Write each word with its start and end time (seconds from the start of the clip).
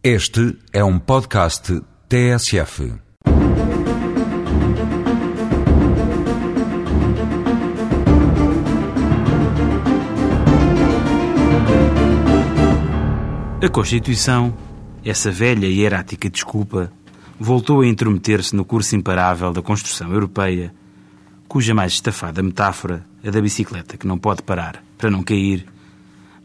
Este 0.00 0.56
é 0.72 0.84
um 0.84 0.96
podcast 0.96 1.82
TSF. 2.08 2.92
A 13.60 13.68
Constituição, 13.68 14.56
essa 15.04 15.32
velha 15.32 15.66
e 15.66 15.80
hierática 15.80 16.30
desculpa, 16.30 16.92
voltou 17.36 17.80
a 17.80 17.86
intrometer-se 17.88 18.54
no 18.54 18.64
curso 18.64 18.94
imparável 18.94 19.52
da 19.52 19.60
construção 19.60 20.12
europeia, 20.12 20.72
cuja 21.48 21.74
mais 21.74 21.94
estafada 21.94 22.40
metáfora, 22.40 23.04
a 23.26 23.30
da 23.30 23.40
bicicleta 23.40 23.96
que 23.96 24.06
não 24.06 24.16
pode 24.16 24.44
parar 24.44 24.80
para 24.96 25.10
não 25.10 25.24
cair, 25.24 25.66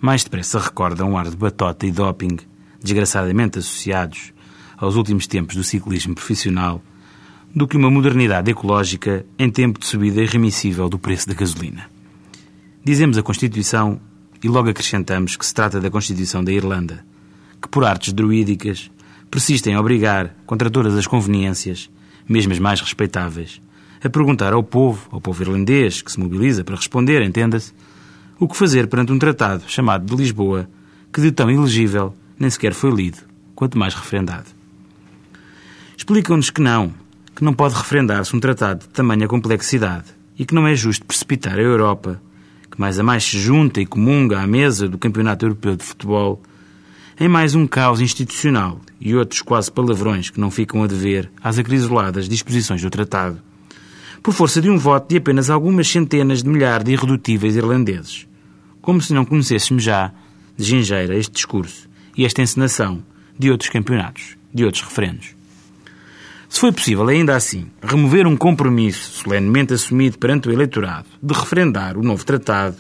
mais 0.02 0.24
depressa 0.24 0.58
recorda 0.58 1.06
um 1.06 1.16
ar 1.16 1.30
de 1.30 1.38
batota 1.38 1.86
e 1.86 1.92
doping, 1.92 2.40
desgraçadamente 2.84 3.60
associados 3.60 4.34
aos 4.78 4.96
últimos 4.96 5.26
tempos 5.26 5.56
do 5.56 5.64
ciclismo 5.64 6.14
profissional, 6.14 6.84
do 7.56 7.68
que 7.68 7.78
uma 7.78 7.90
modernidade 7.90 8.52
ecológica 8.52 9.26
em 9.40 9.50
tempo 9.50 9.80
de 9.80 9.86
subida 9.86 10.22
irremissível 10.22 10.90
do 10.90 11.00
preço 11.00 11.28
da 11.28 11.34
gasolina. 11.34 11.90
Dizemos 12.84 13.18
a 13.18 13.24
Constituição 13.24 14.02
e 14.44 14.48
logo 14.48 14.70
acrescentamos 14.70 15.38
que 15.38 15.46
se 15.46 15.54
trata 15.54 15.80
da 15.80 15.90
Constituição 15.90 16.44
da 16.44 16.52
Irlanda, 16.52 17.06
que 17.62 17.70
por 17.70 17.86
artes 17.86 18.12
druídicas 18.12 18.92
persistem 19.32 19.74
a 19.74 19.80
obrigar, 19.80 20.36
contra 20.46 20.70
todas 20.70 20.98
as 20.98 21.08
conveniências, 21.08 21.90
mesmo 22.28 22.52
as 22.52 22.60
mais 22.60 22.82
respeitáveis, 22.82 23.62
a 24.04 24.10
perguntar 24.10 24.52
ao 24.52 24.64
povo, 24.64 25.08
ao 25.12 25.22
povo 25.22 25.42
irlandês, 25.42 26.02
que 26.02 26.12
se 26.12 26.20
mobiliza 26.20 26.64
para 26.64 26.76
responder, 26.76 27.22
entenda-se, 27.22 27.72
o 28.38 28.48
que 28.48 28.58
fazer 28.58 28.88
perante 28.88 29.14
um 29.14 29.20
tratado 29.20 29.64
chamado 29.68 30.06
de 30.06 30.16
Lisboa, 30.22 30.68
que 31.12 31.22
de 31.22 31.32
tão 31.32 31.50
ilegível 31.50 32.14
nem 32.40 32.50
sequer 32.50 32.74
foi 32.74 32.92
lido, 32.92 33.20
quanto 33.56 33.78
mais 33.78 33.94
referendado. 33.94 34.48
Explicam-nos 35.98 36.50
que 36.50 36.62
não, 36.62 36.94
que 37.36 37.44
não 37.44 37.54
pode 37.54 37.76
referendar-se 37.76 38.36
um 38.36 38.40
tratado 38.40 38.82
de 38.82 38.90
tamanha 38.90 39.28
complexidade 39.28 40.06
e 40.38 40.46
que 40.46 40.54
não 40.54 40.68
é 40.68 40.76
justo 40.76 41.06
precipitar 41.06 41.58
a 41.58 41.62
Europa 41.62 42.22
que 42.74 42.82
mais 42.82 42.98
a 42.98 43.04
mais 43.04 43.24
se 43.24 43.38
junta 43.38 43.80
e 43.80 43.86
comunga 43.86 44.40
à 44.40 44.48
mesa 44.48 44.90
do 44.90 44.98
Campeonato 44.98 45.46
Europeu 45.46 45.76
de 45.76 45.84
Futebol, 45.84 46.42
em 47.20 47.28
mais 47.28 47.54
um 47.54 47.68
caos 47.68 48.02
institucional 48.02 48.82
e 49.00 49.16
outros 49.16 49.44
quase 49.44 49.72
palavrões 49.72 50.32
que 50.32 50.40
não 50.40 50.50
ficam 50.50 50.82
a 50.82 50.88
dever 50.88 51.32
às 51.44 51.60
acrisoladas 51.60 52.28
disposições 52.28 52.82
do 52.82 52.90
tratado, 52.90 53.40
por 54.24 54.34
força 54.34 54.60
de 54.60 54.72
um 54.72 54.78
voto 54.80 55.10
de 55.10 55.18
apenas 55.18 55.52
algumas 55.52 55.88
centenas 55.88 56.42
de 56.42 56.50
milhares 56.50 56.84
de 56.84 56.94
irredutíveis 56.94 57.56
irlandeses, 57.56 58.28
como 58.82 59.00
se 59.00 59.14
não 59.14 59.24
conhecêssemos 59.24 59.84
já, 59.84 60.12
de 60.58 60.64
gingeira, 60.64 61.16
este 61.16 61.34
discurso 61.34 61.93
e 62.16 62.26
esta 62.26 62.42
encenação 62.42 63.04
de 63.38 63.52
outros 63.52 63.70
campeonatos, 63.70 64.38
de 64.54 64.64
outros 64.64 64.84
referendos. 64.84 65.36
Se 66.48 66.60
foi 66.60 66.72
possível, 66.72 67.08
ainda 67.08 67.36
assim, 67.36 67.68
remover 67.82 68.28
um 68.28 68.38
compromisso 68.38 69.24
solenemente 69.24 69.74
assumido 69.74 70.20
perante 70.20 70.48
o 70.48 70.52
eleitorado 70.52 71.08
de 71.22 71.34
referendar 71.34 71.98
o 71.98 72.04
novo 72.04 72.24
tratado, 72.24 72.78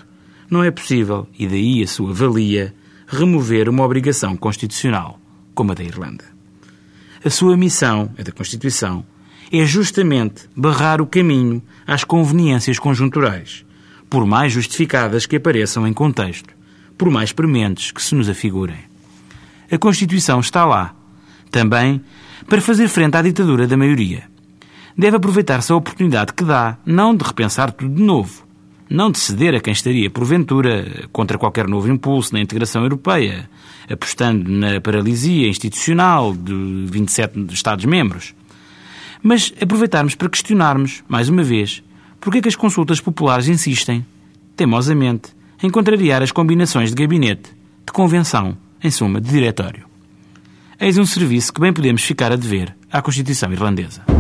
não 0.47 0.63
é 0.63 0.69
possível, 0.69 1.27
e 1.37 1.47
daí 1.47 1.81
a 1.81 1.87
sua 1.87 2.13
valia, 2.13 2.73
remover 3.07 3.67
uma 3.67 3.83
obrigação 3.83 4.37
constitucional, 4.37 5.19
como 5.55 5.71
a 5.71 5.75
da 5.75 5.83
Irlanda. 5.83 6.23
A 7.25 7.29
sua 7.29 7.57
missão, 7.57 8.13
a 8.19 8.21
da 8.21 8.31
Constituição, 8.31 9.03
é 9.51 9.65
justamente 9.65 10.47
barrar 10.55 11.01
o 11.01 11.07
caminho 11.07 11.61
às 11.87 12.03
conveniências 12.03 12.77
conjunturais, 12.77 13.65
por 14.09 14.25
mais 14.25 14.53
justificadas 14.53 15.25
que 15.25 15.37
apareçam 15.37 15.87
em 15.87 15.93
contexto, 15.93 16.49
por 16.95 17.09
mais 17.09 17.31
prementes 17.31 17.91
que 17.91 18.01
se 18.01 18.13
nos 18.13 18.29
afigurem. 18.29 18.92
A 19.71 19.77
Constituição 19.77 20.39
está 20.39 20.65
lá, 20.65 20.93
também 21.51 22.01
para 22.47 22.61
fazer 22.61 22.87
frente 22.87 23.15
à 23.15 23.21
ditadura 23.21 23.67
da 23.67 23.77
maioria. 23.77 24.23
Deve 24.97 25.17
aproveitar-se 25.17 25.71
a 25.71 25.75
oportunidade 25.75 26.33
que 26.33 26.43
dá, 26.43 26.77
não 26.85 27.15
de 27.15 27.23
repensar 27.23 27.71
tudo 27.71 27.95
de 27.95 28.03
novo, 28.03 28.43
não 28.89 29.09
de 29.09 29.17
ceder 29.17 29.55
a 29.55 29.59
quem 29.59 29.73
estaria, 29.73 30.09
porventura, 30.09 31.07
contra 31.11 31.37
qualquer 31.37 31.67
novo 31.67 31.91
impulso 31.91 32.33
na 32.33 32.39
integração 32.39 32.83
europeia, 32.83 33.49
apostando 33.89 34.49
na 34.51 34.79
paralisia 34.79 35.47
institucional 35.47 36.33
de 36.33 36.53
27 36.89 37.53
Estados-membros, 37.53 38.35
mas 39.21 39.53
aproveitarmos 39.59 40.15
para 40.15 40.29
questionarmos, 40.29 41.03
mais 41.07 41.29
uma 41.29 41.43
vez, 41.43 41.81
porque 42.19 42.37
é 42.37 42.41
que 42.41 42.49
as 42.49 42.55
consultas 42.55 42.99
populares 42.99 43.47
insistem, 43.47 44.05
teimosamente, 44.55 45.29
em 45.61 45.69
contrariar 45.69 46.21
as 46.21 46.31
combinações 46.31 46.89
de 46.89 46.95
gabinete, 46.95 47.49
de 47.85 47.93
convenção, 47.93 48.57
em 48.83 48.91
suma, 48.91 49.21
de 49.21 49.29
diretório. 49.29 49.85
Eis 50.79 50.97
um 50.97 51.05
serviço 51.05 51.53
que 51.53 51.61
bem 51.61 51.71
podemos 51.71 52.03
ficar 52.03 52.31
a 52.31 52.35
dever 52.35 52.75
à 52.91 53.01
Constituição 53.01 53.51
Irlandesa. 53.51 54.12